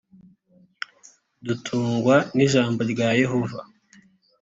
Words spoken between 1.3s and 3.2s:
dutungwa n’ijambo rya